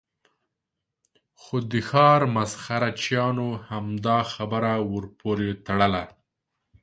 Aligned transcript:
خو 1.41 1.55
د 1.71 1.73
ښار 1.89 2.21
مسخره 2.35 2.89
چیانو 3.01 3.49
همدا 3.69 4.19
خبره 4.33 4.73
ور 4.91 5.05
پورې 5.19 5.49
تړله. 5.65 6.03